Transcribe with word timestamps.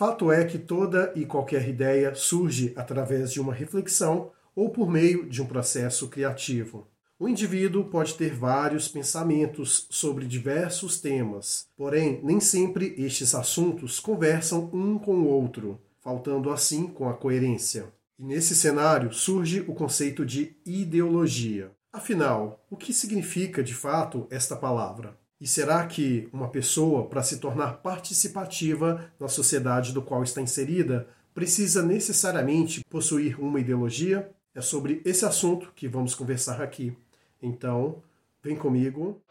Fato 0.00 0.32
é 0.32 0.46
que 0.46 0.58
toda 0.58 1.12
e 1.14 1.26
qualquer 1.26 1.68
ideia 1.68 2.14
surge 2.14 2.72
através 2.74 3.30
de 3.30 3.38
uma 3.38 3.52
reflexão 3.52 4.30
ou 4.56 4.70
por 4.70 4.90
meio 4.90 5.28
de 5.28 5.42
um 5.42 5.46
processo 5.46 6.08
criativo. 6.08 6.88
O 7.18 7.28
indivíduo 7.28 7.84
pode 7.84 8.14
ter 8.14 8.34
vários 8.34 8.88
pensamentos 8.88 9.86
sobre 9.90 10.24
diversos 10.24 10.98
temas, 10.98 11.68
porém, 11.76 12.18
nem 12.22 12.40
sempre 12.40 12.94
estes 12.96 13.34
assuntos 13.34 14.00
conversam 14.00 14.70
um 14.72 14.98
com 14.98 15.16
o 15.16 15.26
outro, 15.26 15.78
faltando 16.00 16.50
assim 16.50 16.86
com 16.86 17.06
a 17.06 17.12
coerência. 17.12 17.92
E 18.18 18.24
nesse 18.24 18.56
cenário 18.56 19.12
surge 19.12 19.60
o 19.68 19.74
conceito 19.74 20.24
de 20.24 20.56
ideologia. 20.64 21.72
Afinal, 21.92 22.64
o 22.70 22.76
que 22.78 22.94
significa 22.94 23.62
de 23.62 23.74
fato 23.74 24.26
esta 24.30 24.56
palavra? 24.56 25.19
E 25.40 25.46
será 25.46 25.86
que 25.86 26.28
uma 26.32 26.48
pessoa, 26.48 27.06
para 27.06 27.22
se 27.22 27.38
tornar 27.38 27.78
participativa 27.78 29.10
na 29.18 29.26
sociedade 29.26 29.92
do 29.92 30.02
qual 30.02 30.22
está 30.22 30.42
inserida, 30.42 31.08
precisa 31.32 31.82
necessariamente 31.82 32.84
possuir 32.90 33.40
uma 33.40 33.58
ideologia? 33.58 34.30
É 34.54 34.60
sobre 34.60 35.00
esse 35.02 35.24
assunto 35.24 35.72
que 35.74 35.88
vamos 35.88 36.14
conversar 36.14 36.60
aqui. 36.60 36.94
Então, 37.40 38.02
vem 38.42 38.54
comigo. 38.54 39.22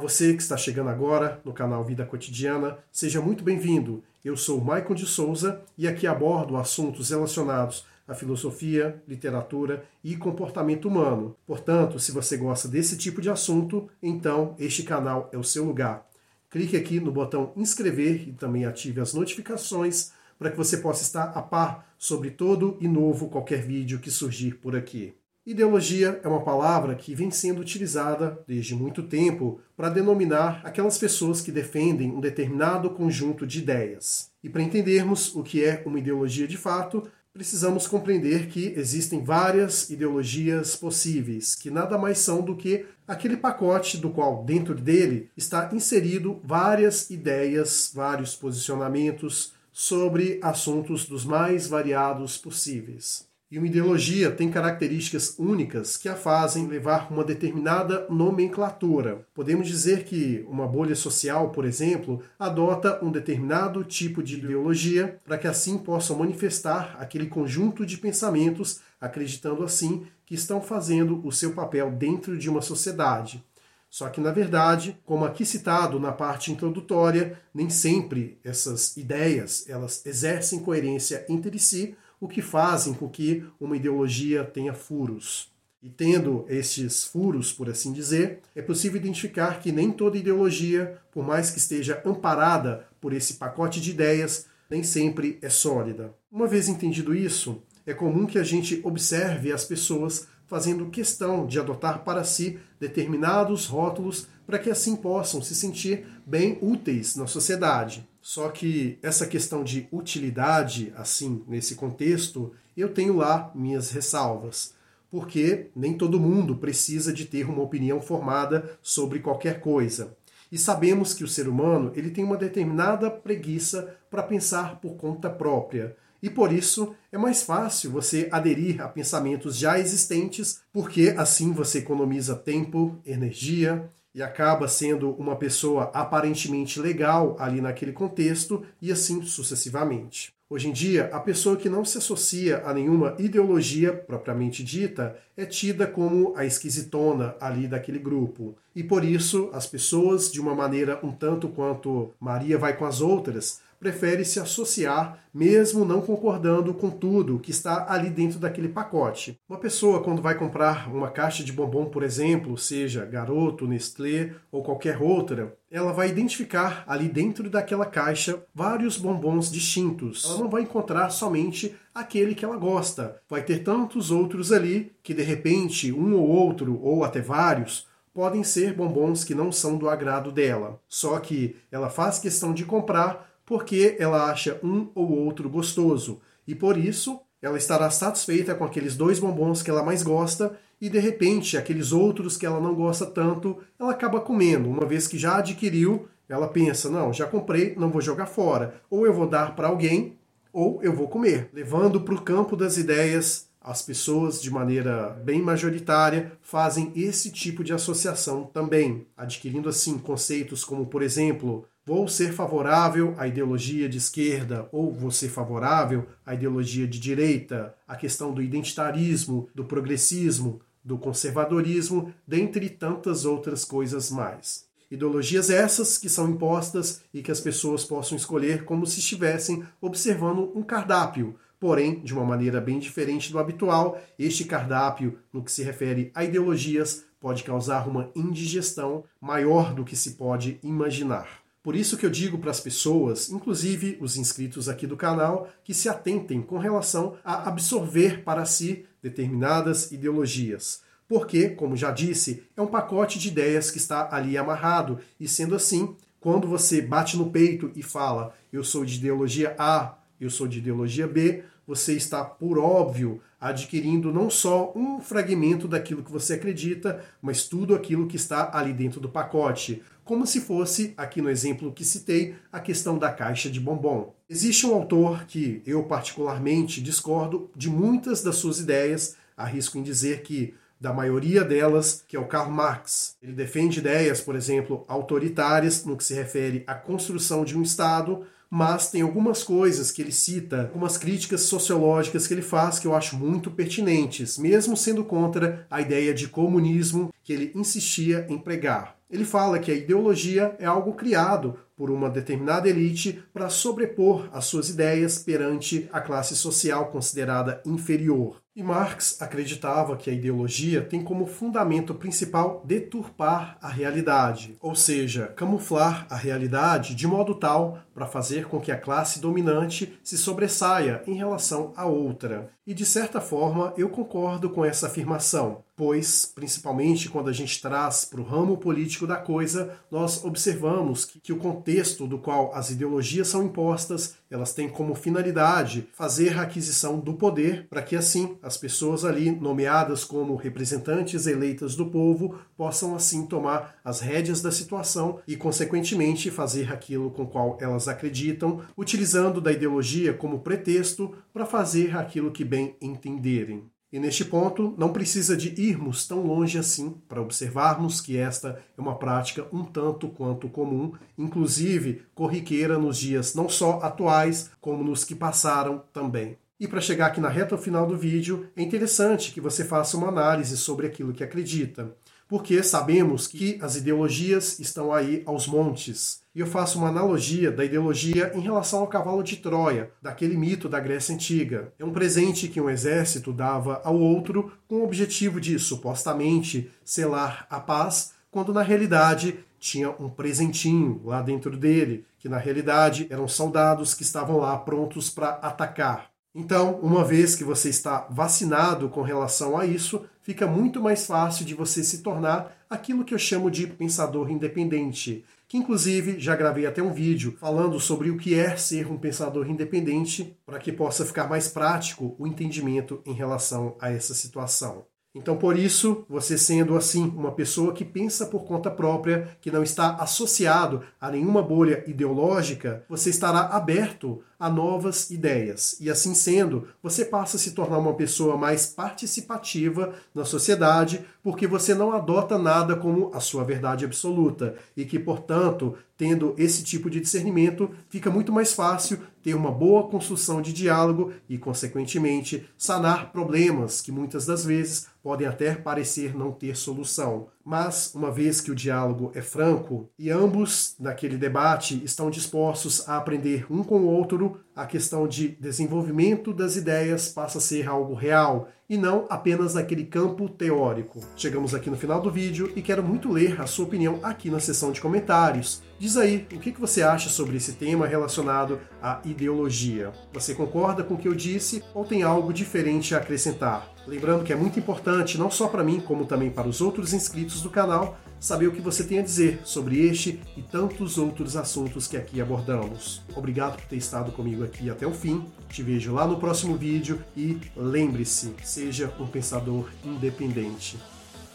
Você 0.00 0.32
que 0.32 0.40
está 0.40 0.56
chegando 0.56 0.88
agora 0.88 1.40
no 1.44 1.52
canal 1.52 1.84
Vida 1.84 2.06
Cotidiana, 2.06 2.78
seja 2.90 3.20
muito 3.20 3.44
bem-vindo. 3.44 4.02
Eu 4.24 4.34
sou 4.34 4.58
Maicon 4.58 4.94
de 4.94 5.04
Souza 5.04 5.60
e 5.76 5.86
aqui 5.86 6.06
abordo 6.06 6.56
assuntos 6.56 7.10
relacionados 7.10 7.84
a 8.08 8.14
filosofia, 8.14 9.00
literatura 9.06 9.84
e 10.02 10.16
comportamento 10.16 10.88
humano. 10.88 11.36
Portanto, 11.46 12.00
se 12.00 12.12
você 12.12 12.38
gosta 12.38 12.66
desse 12.66 12.96
tipo 12.96 13.20
de 13.20 13.28
assunto, 13.28 13.90
então 14.02 14.56
este 14.58 14.82
canal 14.82 15.28
é 15.32 15.36
o 15.36 15.44
seu 15.44 15.64
lugar. 15.64 16.08
Clique 16.48 16.78
aqui 16.78 16.98
no 16.98 17.12
botão 17.12 17.52
inscrever 17.54 18.26
e 18.26 18.32
também 18.32 18.64
ative 18.64 19.02
as 19.02 19.12
notificações 19.12 20.12
para 20.38 20.50
que 20.50 20.56
você 20.56 20.78
possa 20.78 21.02
estar 21.02 21.24
a 21.24 21.42
par 21.42 21.86
sobre 21.98 22.30
todo 22.30 22.78
e 22.80 22.88
novo 22.88 23.28
qualquer 23.28 23.60
vídeo 23.60 24.00
que 24.00 24.10
surgir 24.10 24.54
por 24.54 24.74
aqui. 24.74 25.14
Ideologia 25.50 26.20
é 26.22 26.28
uma 26.28 26.44
palavra 26.44 26.94
que 26.94 27.12
vem 27.12 27.28
sendo 27.28 27.60
utilizada 27.60 28.38
desde 28.46 28.72
muito 28.72 29.02
tempo 29.02 29.60
para 29.76 29.88
denominar 29.88 30.60
aquelas 30.62 30.96
pessoas 30.96 31.40
que 31.40 31.50
defendem 31.50 32.12
um 32.12 32.20
determinado 32.20 32.88
conjunto 32.90 33.44
de 33.44 33.58
ideias. 33.58 34.30
E 34.44 34.48
para 34.48 34.62
entendermos 34.62 35.34
o 35.34 35.42
que 35.42 35.64
é 35.64 35.82
uma 35.84 35.98
ideologia 35.98 36.46
de 36.46 36.56
fato, 36.56 37.02
precisamos 37.32 37.88
compreender 37.88 38.46
que 38.46 38.72
existem 38.76 39.24
várias 39.24 39.90
ideologias 39.90 40.76
possíveis, 40.76 41.56
que 41.56 41.68
nada 41.68 41.98
mais 41.98 42.18
são 42.18 42.42
do 42.42 42.54
que 42.54 42.86
aquele 43.08 43.36
pacote 43.36 43.98
do 43.98 44.10
qual 44.10 44.44
dentro 44.44 44.76
dele 44.76 45.32
está 45.36 45.68
inserido 45.72 46.40
várias 46.44 47.10
ideias, 47.10 47.90
vários 47.92 48.36
posicionamentos 48.36 49.52
sobre 49.72 50.38
assuntos 50.42 51.06
dos 51.06 51.24
mais 51.24 51.66
variados 51.66 52.38
possíveis. 52.38 53.28
E 53.50 53.58
uma 53.58 53.66
ideologia 53.66 54.30
tem 54.30 54.48
características 54.48 55.34
únicas 55.36 55.96
que 55.96 56.08
a 56.08 56.14
fazem 56.14 56.68
levar 56.68 57.10
uma 57.10 57.24
determinada 57.24 58.06
nomenclatura. 58.08 59.26
Podemos 59.34 59.66
dizer 59.66 60.04
que 60.04 60.46
uma 60.48 60.68
bolha 60.68 60.94
social, 60.94 61.50
por 61.50 61.64
exemplo, 61.64 62.22
adota 62.38 63.04
um 63.04 63.10
determinado 63.10 63.82
tipo 63.82 64.22
de 64.22 64.36
ideologia 64.36 65.18
para 65.24 65.36
que 65.36 65.48
assim 65.48 65.78
possam 65.78 66.16
manifestar 66.16 66.96
aquele 67.00 67.26
conjunto 67.26 67.84
de 67.84 67.98
pensamentos, 67.98 68.82
acreditando 69.00 69.64
assim 69.64 70.06
que 70.24 70.36
estão 70.36 70.62
fazendo 70.62 71.20
o 71.26 71.32
seu 71.32 71.52
papel 71.52 71.90
dentro 71.90 72.38
de 72.38 72.48
uma 72.48 72.62
sociedade. 72.62 73.44
Só 73.90 74.08
que, 74.08 74.20
na 74.20 74.30
verdade, 74.30 74.96
como 75.04 75.24
aqui 75.24 75.44
citado 75.44 75.98
na 75.98 76.12
parte 76.12 76.52
introdutória, 76.52 77.36
nem 77.52 77.68
sempre 77.68 78.38
essas 78.44 78.96
ideias 78.96 79.68
elas 79.68 80.06
exercem 80.06 80.60
coerência 80.60 81.26
entre 81.28 81.58
si, 81.58 81.96
o 82.20 82.28
que 82.28 82.42
fazem 82.42 82.92
com 82.92 83.08
que 83.08 83.44
uma 83.58 83.76
ideologia 83.76 84.44
tenha 84.44 84.74
furos. 84.74 85.50
E 85.82 85.88
tendo 85.88 86.44
estes 86.46 87.04
furos, 87.04 87.52
por 87.52 87.70
assim 87.70 87.90
dizer, 87.90 88.40
é 88.54 88.60
possível 88.60 89.00
identificar 89.00 89.60
que 89.60 89.72
nem 89.72 89.90
toda 89.90 90.18
ideologia, 90.18 90.98
por 91.10 91.26
mais 91.26 91.50
que 91.50 91.58
esteja 91.58 92.02
amparada 92.04 92.86
por 93.00 93.14
esse 93.14 93.34
pacote 93.34 93.80
de 93.80 93.90
ideias, 93.90 94.46
nem 94.68 94.82
sempre 94.82 95.38
é 95.40 95.48
sólida. 95.48 96.14
Uma 96.30 96.46
vez 96.46 96.68
entendido 96.68 97.14
isso, 97.14 97.62
é 97.86 97.94
comum 97.94 98.26
que 98.26 98.38
a 98.38 98.44
gente 98.44 98.78
observe 98.84 99.50
as 99.50 99.64
pessoas 99.64 100.28
fazendo 100.46 100.90
questão 100.90 101.46
de 101.46 101.58
adotar 101.58 102.04
para 102.04 102.24
si 102.24 102.58
determinados 102.78 103.66
rótulos 103.66 104.26
para 104.46 104.58
que 104.58 104.68
assim 104.68 104.96
possam 104.96 105.40
se 105.40 105.54
sentir 105.54 106.04
bem 106.26 106.58
úteis 106.60 107.16
na 107.16 107.26
sociedade. 107.26 108.06
Só 108.20 108.48
que 108.48 108.98
essa 109.02 109.26
questão 109.26 109.64
de 109.64 109.88
utilidade, 109.90 110.92
assim, 110.96 111.42
nesse 111.48 111.74
contexto, 111.74 112.52
eu 112.76 112.88
tenho 112.92 113.16
lá 113.16 113.50
minhas 113.54 113.90
ressalvas. 113.90 114.74
Porque 115.10 115.70
nem 115.74 115.94
todo 115.94 116.20
mundo 116.20 116.56
precisa 116.56 117.12
de 117.12 117.24
ter 117.24 117.48
uma 117.48 117.62
opinião 117.62 118.00
formada 118.00 118.78
sobre 118.82 119.18
qualquer 119.18 119.60
coisa. 119.60 120.16
E 120.52 120.58
sabemos 120.58 121.14
que 121.14 121.24
o 121.24 121.28
ser 121.28 121.48
humano 121.48 121.92
ele 121.94 122.10
tem 122.10 122.24
uma 122.24 122.36
determinada 122.36 123.10
preguiça 123.10 123.96
para 124.10 124.22
pensar 124.22 124.80
por 124.80 124.96
conta 124.96 125.30
própria. 125.30 125.96
E 126.22 126.28
por 126.28 126.52
isso 126.52 126.94
é 127.10 127.16
mais 127.16 127.42
fácil 127.42 127.90
você 127.90 128.28
aderir 128.30 128.80
a 128.80 128.88
pensamentos 128.88 129.56
já 129.56 129.78
existentes, 129.78 130.60
porque 130.72 131.14
assim 131.16 131.52
você 131.52 131.78
economiza 131.78 132.36
tempo, 132.36 133.00
energia 133.06 133.88
e 134.14 134.22
acaba 134.22 134.66
sendo 134.66 135.10
uma 135.12 135.36
pessoa 135.36 135.90
aparentemente 135.94 136.80
legal 136.80 137.36
ali 137.38 137.60
naquele 137.60 137.92
contexto 137.92 138.64
e 138.80 138.90
assim 138.90 139.22
sucessivamente. 139.22 140.32
Hoje 140.52 140.68
em 140.68 140.72
dia, 140.72 141.08
a 141.12 141.20
pessoa 141.20 141.56
que 141.56 141.68
não 141.68 141.84
se 141.84 141.96
associa 141.96 142.60
a 142.66 142.74
nenhuma 142.74 143.14
ideologia 143.20 143.92
propriamente 143.92 144.64
dita 144.64 145.16
é 145.36 145.46
tida 145.46 145.86
como 145.86 146.34
a 146.36 146.44
esquisitona 146.44 147.36
ali 147.40 147.68
daquele 147.68 148.00
grupo. 148.00 148.56
E 148.74 148.82
por 148.82 149.04
isso, 149.04 149.48
as 149.52 149.64
pessoas, 149.64 150.30
de 150.32 150.40
uma 150.40 150.52
maneira 150.52 150.98
um 151.04 151.12
tanto 151.12 151.48
quanto 151.48 152.12
Maria 152.18 152.58
vai 152.58 152.76
com 152.76 152.84
as 152.84 153.00
outras, 153.00 153.60
prefere 153.80 154.26
se 154.26 154.38
associar, 154.38 155.18
mesmo 155.32 155.86
não 155.86 156.02
concordando 156.02 156.74
com 156.74 156.90
tudo 156.90 157.38
que 157.38 157.50
está 157.50 157.90
ali 157.90 158.10
dentro 158.10 158.38
daquele 158.38 158.68
pacote. 158.68 159.40
Uma 159.48 159.58
pessoa, 159.58 160.02
quando 160.02 160.20
vai 160.20 160.34
comprar 160.34 160.92
uma 160.92 161.10
caixa 161.10 161.42
de 161.42 161.50
bombom, 161.50 161.86
por 161.86 162.02
exemplo, 162.02 162.58
seja 162.58 163.06
Garoto, 163.06 163.66
Nestlé 163.66 164.34
ou 164.52 164.62
qualquer 164.62 165.00
outra, 165.00 165.56
ela 165.70 165.92
vai 165.92 166.10
identificar 166.10 166.84
ali 166.86 167.08
dentro 167.08 167.48
daquela 167.48 167.86
caixa 167.86 168.44
vários 168.54 168.98
bombons 168.98 169.50
distintos. 169.50 170.26
Ela 170.26 170.40
não 170.40 170.50
vai 170.50 170.62
encontrar 170.62 171.08
somente 171.08 171.74
aquele 171.94 172.34
que 172.34 172.44
ela 172.44 172.56
gosta. 172.56 173.16
Vai 173.28 173.42
ter 173.42 173.60
tantos 173.60 174.10
outros 174.10 174.52
ali 174.52 174.92
que 175.02 175.14
de 175.14 175.22
repente 175.22 175.90
um 175.90 176.14
ou 176.14 176.28
outro, 176.28 176.78
ou 176.82 177.02
até 177.02 177.22
vários, 177.22 177.88
podem 178.12 178.42
ser 178.42 178.74
bombons 178.74 179.24
que 179.24 179.34
não 179.34 179.50
são 179.50 179.78
do 179.78 179.88
agrado 179.88 180.32
dela. 180.32 180.80
Só 180.88 181.18
que 181.18 181.56
ela 181.70 181.88
faz 181.88 182.18
questão 182.18 182.52
de 182.52 182.64
comprar 182.64 183.29
porque 183.50 183.96
ela 183.98 184.30
acha 184.30 184.60
um 184.62 184.90
ou 184.94 185.10
outro 185.10 185.50
gostoso 185.50 186.20
e 186.46 186.54
por 186.54 186.78
isso 186.78 187.20
ela 187.42 187.58
estará 187.58 187.90
satisfeita 187.90 188.54
com 188.54 188.62
aqueles 188.62 188.96
dois 188.96 189.18
bombons 189.18 189.60
que 189.60 189.68
ela 189.68 189.82
mais 189.82 190.04
gosta 190.04 190.56
e 190.80 190.88
de 190.88 191.00
repente 191.00 191.56
aqueles 191.56 191.90
outros 191.90 192.36
que 192.36 192.46
ela 192.46 192.60
não 192.60 192.76
gosta 192.76 193.04
tanto, 193.04 193.58
ela 193.76 193.90
acaba 193.90 194.20
comendo, 194.20 194.70
uma 194.70 194.86
vez 194.86 195.08
que 195.08 195.18
já 195.18 195.38
adquiriu, 195.38 196.06
ela 196.28 196.46
pensa, 196.46 196.88
não, 196.88 197.12
já 197.12 197.26
comprei, 197.26 197.74
não 197.76 197.90
vou 197.90 198.00
jogar 198.00 198.26
fora, 198.26 198.80
ou 198.88 199.04
eu 199.04 199.12
vou 199.12 199.26
dar 199.26 199.56
para 199.56 199.66
alguém, 199.66 200.16
ou 200.52 200.80
eu 200.80 200.92
vou 200.92 201.08
comer, 201.08 201.50
levando 201.52 202.02
para 202.02 202.14
o 202.14 202.22
campo 202.22 202.56
das 202.56 202.76
ideias 202.76 203.50
as 203.60 203.82
pessoas, 203.82 204.40
de 204.40 204.48
maneira 204.48 205.10
bem 205.24 205.42
majoritária, 205.42 206.32
fazem 206.40 206.92
esse 206.94 207.32
tipo 207.32 207.64
de 207.64 207.72
associação 207.72 208.44
também, 208.44 209.08
adquirindo 209.16 209.68
assim 209.68 209.98
conceitos 209.98 210.64
como, 210.64 210.86
por 210.86 211.02
exemplo, 211.02 211.66
Vou 211.92 212.06
ser 212.06 212.32
favorável 212.32 213.16
à 213.18 213.26
ideologia 213.26 213.88
de 213.88 213.98
esquerda 213.98 214.68
ou 214.70 214.92
vou 214.94 215.10
ser 215.10 215.28
favorável 215.28 216.06
à 216.24 216.34
ideologia 216.34 216.86
de 216.86 217.00
direita, 217.00 217.74
a 217.88 217.96
questão 217.96 218.32
do 218.32 218.40
identitarismo, 218.40 219.48
do 219.52 219.64
progressismo, 219.64 220.60
do 220.84 220.96
conservadorismo, 220.96 222.14
dentre 222.24 222.70
tantas 222.70 223.24
outras 223.24 223.64
coisas 223.64 224.08
mais. 224.08 224.66
Ideologias 224.88 225.50
essas 225.50 225.98
que 225.98 226.08
são 226.08 226.30
impostas 226.30 227.02
e 227.12 227.22
que 227.22 227.32
as 227.32 227.40
pessoas 227.40 227.84
possam 227.84 228.16
escolher 228.16 228.64
como 228.64 228.86
se 228.86 229.00
estivessem 229.00 229.64
observando 229.80 230.52
um 230.54 230.62
cardápio, 230.62 231.34
porém 231.58 231.98
de 232.04 232.14
uma 232.14 232.24
maneira 232.24 232.60
bem 232.60 232.78
diferente 232.78 233.32
do 233.32 233.38
habitual. 233.40 234.00
Este 234.16 234.44
cardápio, 234.44 235.18
no 235.32 235.42
que 235.42 235.50
se 235.50 235.64
refere 235.64 236.12
a 236.14 236.22
ideologias, 236.22 237.04
pode 237.18 237.42
causar 237.42 237.88
uma 237.88 238.12
indigestão 238.14 239.02
maior 239.20 239.74
do 239.74 239.84
que 239.84 239.96
se 239.96 240.12
pode 240.12 240.60
imaginar. 240.62 241.40
Por 241.62 241.76
isso 241.76 241.98
que 241.98 242.06
eu 242.06 242.10
digo 242.10 242.38
para 242.38 242.50
as 242.50 242.60
pessoas, 242.60 243.30
inclusive 243.30 243.98
os 244.00 244.16
inscritos 244.16 244.68
aqui 244.68 244.86
do 244.86 244.96
canal, 244.96 245.50
que 245.62 245.74
se 245.74 245.88
atentem 245.88 246.40
com 246.40 246.58
relação 246.58 247.18
a 247.22 247.48
absorver 247.48 248.24
para 248.24 248.46
si 248.46 248.86
determinadas 249.02 249.92
ideologias. 249.92 250.82
Porque, 251.06 251.50
como 251.50 251.76
já 251.76 251.90
disse, 251.90 252.44
é 252.56 252.62
um 252.62 252.66
pacote 252.66 253.18
de 253.18 253.28
ideias 253.28 253.70
que 253.70 253.78
está 253.78 254.08
ali 254.14 254.38
amarrado, 254.38 255.00
e 255.18 255.28
sendo 255.28 255.54
assim, 255.54 255.94
quando 256.18 256.46
você 256.46 256.80
bate 256.80 257.16
no 257.16 257.30
peito 257.30 257.70
e 257.74 257.82
fala 257.82 258.34
eu 258.52 258.64
sou 258.64 258.84
de 258.84 258.96
ideologia 258.96 259.54
A, 259.58 259.96
eu 260.20 260.30
sou 260.30 260.46
de 260.46 260.58
ideologia 260.58 261.06
B, 261.06 261.42
você 261.66 261.94
está, 261.94 262.24
por 262.24 262.58
óbvio, 262.58 263.20
adquirindo 263.40 264.12
não 264.12 264.28
só 264.28 264.72
um 264.74 265.00
fragmento 265.00 265.68
daquilo 265.68 266.02
que 266.02 266.10
você 266.10 266.34
acredita, 266.34 267.02
mas 267.22 267.44
tudo 267.44 267.74
aquilo 267.74 268.06
que 268.06 268.16
está 268.16 268.50
ali 268.52 268.72
dentro 268.72 269.00
do 269.00 269.08
pacote, 269.08 269.82
como 270.04 270.26
se 270.26 270.40
fosse, 270.40 270.92
aqui 270.96 271.22
no 271.22 271.30
exemplo 271.30 271.72
que 271.72 271.84
citei, 271.84 272.34
a 272.52 272.58
questão 272.58 272.98
da 272.98 273.12
caixa 273.12 273.48
de 273.48 273.60
bombom. 273.60 274.12
Existe 274.28 274.66
um 274.66 274.74
autor 274.74 275.24
que 275.26 275.62
eu 275.64 275.84
particularmente 275.84 276.82
discordo 276.82 277.48
de 277.54 277.70
muitas 277.70 278.22
das 278.22 278.36
suas 278.36 278.58
ideias, 278.58 279.16
arrisco 279.36 279.78
em 279.78 279.82
dizer 279.82 280.22
que 280.22 280.52
da 280.80 280.92
maioria 280.92 281.44
delas, 281.44 282.02
que 282.08 282.16
é 282.16 282.18
o 282.18 282.26
Karl 282.26 282.50
Marx. 282.50 283.16
Ele 283.22 283.32
defende 283.32 283.80
ideias, 283.80 284.20
por 284.20 284.34
exemplo, 284.34 284.82
autoritárias 284.88 285.84
no 285.84 285.96
que 285.96 286.02
se 286.02 286.14
refere 286.14 286.64
à 286.66 286.74
construção 286.74 287.44
de 287.44 287.56
um 287.56 287.62
Estado, 287.62 288.24
mas 288.50 288.90
tem 288.90 289.00
algumas 289.00 289.44
coisas 289.44 289.92
que 289.92 290.02
ele 290.02 290.10
cita, 290.10 290.62
algumas 290.62 290.98
críticas 290.98 291.42
sociológicas 291.42 292.26
que 292.26 292.34
ele 292.34 292.42
faz 292.42 292.80
que 292.80 292.86
eu 292.86 292.94
acho 292.94 293.16
muito 293.16 293.50
pertinentes, 293.50 294.36
mesmo 294.36 294.76
sendo 294.76 295.04
contra 295.04 295.64
a 295.70 295.80
ideia 295.80 296.12
de 296.12 296.26
comunismo 296.26 297.14
que 297.22 297.32
ele 297.32 297.52
insistia 297.54 298.26
em 298.28 298.36
pregar. 298.36 298.99
Ele 299.10 299.24
fala 299.24 299.58
que 299.58 299.72
a 299.72 299.74
ideologia 299.74 300.54
é 300.58 300.64
algo 300.64 300.94
criado 300.94 301.58
por 301.80 301.90
uma 301.90 302.10
determinada 302.10 302.68
elite 302.68 303.24
para 303.32 303.48
sobrepor 303.48 304.28
as 304.32 304.44
suas 304.44 304.68
ideias 304.68 305.18
perante 305.18 305.88
a 305.90 305.98
classe 305.98 306.36
social 306.36 306.90
considerada 306.90 307.62
inferior. 307.64 308.36
E 308.54 308.62
Marx 308.62 309.22
acreditava 309.22 309.96
que 309.96 310.10
a 310.10 310.12
ideologia 310.12 310.82
tem 310.82 311.02
como 311.02 311.24
fundamento 311.24 311.94
principal 311.94 312.62
deturpar 312.66 313.56
a 313.62 313.68
realidade, 313.68 314.58
ou 314.60 314.74
seja, 314.74 315.28
camuflar 315.28 316.06
a 316.10 316.16
realidade 316.16 316.94
de 316.94 317.06
modo 317.06 317.34
tal 317.34 317.78
para 317.94 318.06
fazer 318.06 318.46
com 318.46 318.60
que 318.60 318.70
a 318.70 318.76
classe 318.76 319.18
dominante 319.18 319.98
se 320.04 320.18
sobressaia 320.18 321.02
em 321.06 321.14
relação 321.14 321.72
à 321.74 321.86
outra. 321.86 322.50
E 322.66 322.74
de 322.74 322.84
certa 322.84 323.22
forma 323.22 323.72
eu 323.78 323.88
concordo 323.88 324.50
com 324.50 324.64
essa 324.64 324.88
afirmação, 324.88 325.64
pois, 325.80 326.26
principalmente 326.26 327.08
quando 327.08 327.30
a 327.30 327.32
gente 327.32 327.58
traz 327.58 328.04
para 328.04 328.20
o 328.20 328.22
ramo 328.22 328.58
político 328.58 329.06
da 329.06 329.16
coisa, 329.16 329.78
nós 329.90 330.22
observamos 330.22 331.06
que, 331.06 331.18
que 331.18 331.32
o 331.32 331.38
contexto 331.38 332.06
do 332.06 332.18
qual 332.18 332.54
as 332.54 332.68
ideologias 332.68 333.28
são 333.28 333.42
impostas 333.42 334.18
elas 334.30 334.52
têm 334.52 334.68
como 334.68 334.94
finalidade 334.94 335.88
fazer 335.92 336.38
a 336.38 336.42
aquisição 336.42 337.00
do 337.00 337.14
poder 337.14 337.66
para 337.68 337.82
que 337.82 337.96
assim 337.96 338.36
as 338.42 338.58
pessoas 338.58 339.06
ali 339.06 339.30
nomeadas 339.30 340.04
como 340.04 340.36
representantes 340.36 341.26
eleitas 341.26 341.74
do 341.74 341.86
povo 341.86 342.38
possam 342.58 342.94
assim 342.94 343.26
tomar 343.26 343.80
as 343.82 344.00
rédeas 344.00 344.42
da 344.42 344.52
situação 344.52 345.18
e 345.26 345.34
consequentemente 345.34 346.30
fazer 346.30 346.70
aquilo 346.70 347.10
com 347.10 347.26
qual 347.26 347.56
elas 347.58 347.88
acreditam, 347.88 348.60
utilizando 348.76 349.40
da 349.40 349.50
ideologia 349.50 350.12
como 350.12 350.40
pretexto 350.40 351.14
para 351.32 351.46
fazer 351.46 351.96
aquilo 351.96 352.30
que 352.30 352.44
bem 352.44 352.76
entenderem. 352.82 353.64
E 353.92 353.98
neste 353.98 354.24
ponto, 354.24 354.72
não 354.78 354.92
precisa 354.92 355.36
de 355.36 355.48
irmos 355.60 356.06
tão 356.06 356.24
longe 356.24 356.56
assim 356.56 356.94
para 357.08 357.20
observarmos 357.20 358.00
que 358.00 358.16
esta 358.16 358.62
é 358.76 358.80
uma 358.80 358.96
prática 358.96 359.46
um 359.52 359.64
tanto 359.64 360.08
quanto 360.08 360.48
comum, 360.48 360.92
inclusive 361.18 362.02
corriqueira 362.14 362.78
nos 362.78 362.98
dias 362.98 363.34
não 363.34 363.48
só 363.48 363.80
atuais, 363.82 364.50
como 364.60 364.84
nos 364.84 365.02
que 365.02 365.14
passaram 365.14 365.82
também. 365.92 366.38
E 366.60 366.68
para 366.68 366.80
chegar 366.80 367.06
aqui 367.06 367.20
na 367.20 367.28
reta 367.28 367.56
final 367.56 367.86
do 367.86 367.96
vídeo, 367.96 368.46
é 368.54 368.62
interessante 368.62 369.32
que 369.32 369.40
você 369.40 369.64
faça 369.64 369.96
uma 369.96 370.08
análise 370.08 370.56
sobre 370.56 370.86
aquilo 370.86 371.12
que 371.12 371.24
acredita 371.24 371.96
porque 372.30 372.62
sabemos 372.62 373.26
que 373.26 373.58
as 373.60 373.74
ideologias 373.74 374.60
estão 374.60 374.92
aí 374.92 375.24
aos 375.26 375.48
montes. 375.48 376.20
E 376.32 376.38
eu 376.38 376.46
faço 376.46 376.78
uma 376.78 376.88
analogia 376.88 377.50
da 377.50 377.64
ideologia 377.64 378.30
em 378.36 378.40
relação 378.40 378.78
ao 378.78 378.86
cavalo 378.86 379.20
de 379.20 379.38
Troia, 379.38 379.90
daquele 380.00 380.36
mito 380.36 380.68
da 380.68 380.78
Grécia 380.78 381.12
Antiga. 381.12 381.72
É 381.76 381.84
um 381.84 381.92
presente 381.92 382.46
que 382.46 382.60
um 382.60 382.70
exército 382.70 383.32
dava 383.32 383.80
ao 383.82 383.98
outro 383.98 384.52
com 384.68 384.76
o 384.76 384.84
objetivo 384.84 385.40
de, 385.40 385.58
supostamente, 385.58 386.70
selar 386.84 387.48
a 387.50 387.58
paz, 387.58 388.12
quando 388.30 388.54
na 388.54 388.62
realidade 388.62 389.40
tinha 389.58 389.90
um 389.90 390.08
presentinho 390.08 391.02
lá 391.04 391.20
dentro 391.20 391.56
dele, 391.56 392.06
que 392.16 392.28
na 392.28 392.38
realidade 392.38 393.08
eram 393.10 393.26
soldados 393.26 393.92
que 393.92 394.04
estavam 394.04 394.36
lá 394.36 394.56
prontos 394.56 395.10
para 395.10 395.30
atacar. 395.30 396.09
Então, 396.34 396.78
uma 396.80 397.04
vez 397.04 397.34
que 397.34 397.42
você 397.42 397.68
está 397.70 398.06
vacinado 398.08 398.88
com 398.88 399.02
relação 399.02 399.58
a 399.58 399.66
isso, 399.66 400.04
fica 400.22 400.46
muito 400.46 400.80
mais 400.80 401.04
fácil 401.04 401.44
de 401.44 401.54
você 401.54 401.82
se 401.82 402.02
tornar 402.02 402.56
aquilo 402.70 403.04
que 403.04 403.12
eu 403.12 403.18
chamo 403.18 403.50
de 403.50 403.66
pensador 403.66 404.30
independente, 404.30 405.24
que 405.48 405.58
inclusive 405.58 406.20
já 406.20 406.36
gravei 406.36 406.66
até 406.66 406.80
um 406.80 406.92
vídeo 406.92 407.36
falando 407.40 407.80
sobre 407.80 408.10
o 408.10 408.16
que 408.16 408.36
é 408.36 408.56
ser 408.56 408.86
um 408.86 408.96
pensador 408.96 409.50
independente, 409.50 410.36
para 410.46 410.60
que 410.60 410.70
possa 410.70 411.04
ficar 411.04 411.28
mais 411.28 411.48
prático 411.48 412.14
o 412.16 412.28
entendimento 412.28 413.02
em 413.04 413.12
relação 413.12 413.74
a 413.80 413.90
essa 413.90 414.14
situação. 414.14 414.86
Então, 415.12 415.36
por 415.36 415.58
isso, 415.58 416.04
você 416.08 416.38
sendo 416.38 416.76
assim 416.76 417.08
uma 417.16 417.32
pessoa 417.32 417.72
que 417.72 417.84
pensa 417.84 418.26
por 418.26 418.44
conta 418.44 418.70
própria, 418.70 419.36
que 419.40 419.50
não 419.50 419.64
está 419.64 419.96
associado 419.96 420.84
a 421.00 421.10
nenhuma 421.10 421.42
bolha 421.42 421.82
ideológica, 421.88 422.84
você 422.88 423.10
estará 423.10 423.40
aberto 423.48 424.22
a 424.40 424.48
novas 424.48 425.10
ideias. 425.10 425.76
E 425.78 425.90
assim 425.90 426.14
sendo, 426.14 426.66
você 426.82 427.04
passa 427.04 427.36
a 427.36 427.40
se 427.40 427.50
tornar 427.50 427.78
uma 427.78 427.92
pessoa 427.92 428.38
mais 428.38 428.64
participativa 428.64 429.92
na 430.14 430.24
sociedade, 430.24 431.04
porque 431.22 431.46
você 431.46 431.74
não 431.74 431.92
adota 431.92 432.38
nada 432.38 432.74
como 432.74 433.10
a 433.14 433.20
sua 433.20 433.44
verdade 433.44 433.84
absoluta 433.84 434.56
e 434.74 434.86
que, 434.86 434.98
portanto, 434.98 435.76
tendo 436.00 436.34
esse 436.38 436.64
tipo 436.64 436.88
de 436.88 436.98
discernimento, 436.98 437.70
fica 437.90 438.10
muito 438.10 438.32
mais 438.32 438.54
fácil 438.54 438.98
ter 439.22 439.34
uma 439.34 439.52
boa 439.52 439.86
construção 439.86 440.40
de 440.40 440.50
diálogo 440.50 441.12
e, 441.28 441.36
consequentemente, 441.36 442.48
sanar 442.56 443.12
problemas 443.12 443.82
que 443.82 443.92
muitas 443.92 444.24
das 444.24 444.42
vezes 444.42 444.86
podem 445.02 445.26
até 445.26 445.54
parecer 445.54 446.16
não 446.16 446.32
ter 446.32 446.56
solução. 446.56 447.28
Mas, 447.44 447.92
uma 447.94 448.10
vez 448.10 448.40
que 448.40 448.50
o 448.50 448.54
diálogo 448.54 449.12
é 449.14 449.20
franco 449.20 449.90
e 449.98 450.08
ambos, 450.10 450.74
naquele 450.80 451.18
debate, 451.18 451.82
estão 451.84 452.10
dispostos 452.10 452.88
a 452.88 452.96
aprender 452.96 453.46
um 453.50 453.62
com 453.62 453.80
o 453.80 453.86
outro, 453.86 454.29
a 454.54 454.66
questão 454.66 455.06
de 455.06 455.28
desenvolvimento 455.28 456.32
das 456.32 456.56
ideias 456.56 457.08
passa 457.08 457.38
a 457.38 457.40
ser 457.40 457.68
algo 457.68 457.94
real 457.94 458.48
e 458.70 458.78
não 458.78 459.04
apenas 459.10 459.54
naquele 459.54 459.84
campo 459.84 460.28
teórico. 460.28 461.00
Chegamos 461.16 461.56
aqui 461.56 461.68
no 461.68 461.76
final 461.76 462.00
do 462.00 462.08
vídeo 462.08 462.52
e 462.54 462.62
quero 462.62 462.84
muito 462.84 463.10
ler 463.10 463.40
a 463.40 463.46
sua 463.46 463.64
opinião 463.64 463.98
aqui 464.00 464.30
na 464.30 464.38
seção 464.38 464.70
de 464.70 464.80
comentários. 464.80 465.60
Diz 465.76 465.96
aí 465.96 466.28
o 466.32 466.38
que 466.38 466.52
você 466.52 466.82
acha 466.82 467.08
sobre 467.08 467.36
esse 467.36 467.54
tema 467.54 467.86
relacionado 467.86 468.60
à 468.80 469.00
ideologia. 469.04 469.90
Você 470.12 470.34
concorda 470.34 470.84
com 470.84 470.94
o 470.94 470.98
que 470.98 471.08
eu 471.08 471.14
disse 471.14 471.64
ou 471.74 471.84
tem 471.84 472.04
algo 472.04 472.32
diferente 472.32 472.94
a 472.94 472.98
acrescentar? 472.98 473.68
Lembrando 473.86 474.22
que 474.22 474.32
é 474.32 474.36
muito 474.36 474.58
importante, 474.58 475.18
não 475.18 475.30
só 475.30 475.48
para 475.48 475.64
mim, 475.64 475.80
como 475.80 476.04
também 476.04 476.30
para 476.30 476.46
os 476.46 476.60
outros 476.60 476.92
inscritos 476.92 477.42
do 477.42 477.50
canal, 477.50 477.98
saber 478.20 478.46
o 478.46 478.52
que 478.52 478.60
você 478.60 478.84
tem 478.84 478.98
a 478.98 479.02
dizer 479.02 479.40
sobre 479.42 479.84
este 479.86 480.20
e 480.36 480.42
tantos 480.42 480.98
outros 480.98 481.36
assuntos 481.36 481.88
que 481.88 481.96
aqui 481.96 482.20
abordamos. 482.20 483.02
Obrigado 483.16 483.56
por 483.56 483.64
ter 483.64 483.76
estado 483.76 484.12
comigo 484.12 484.44
aqui 484.44 484.68
até 484.68 484.86
o 484.86 484.92
fim. 484.92 485.24
Te 485.48 485.62
vejo 485.62 485.94
lá 485.94 486.06
no 486.06 486.20
próximo 486.20 486.56
vídeo 486.56 487.00
e 487.16 487.38
lembre-se, 487.56 488.34
seja 488.60 488.92
um 489.00 489.06
pensador 489.06 489.70
independente. 489.82 490.78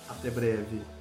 Até 0.07 0.29
breve. 0.29 0.94